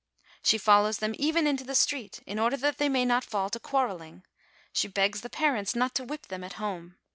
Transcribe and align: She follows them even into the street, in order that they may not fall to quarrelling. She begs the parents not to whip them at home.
She 0.41 0.57
follows 0.57 0.97
them 0.97 1.13
even 1.19 1.45
into 1.45 1.63
the 1.63 1.75
street, 1.75 2.21
in 2.25 2.39
order 2.39 2.57
that 2.57 2.79
they 2.79 2.89
may 2.89 3.05
not 3.05 3.23
fall 3.23 3.51
to 3.51 3.59
quarrelling. 3.59 4.23
She 4.73 4.87
begs 4.87 5.21
the 5.21 5.29
parents 5.29 5.75
not 5.75 5.93
to 5.93 6.03
whip 6.03 6.25
them 6.25 6.43
at 6.43 6.53
home. 6.53 6.97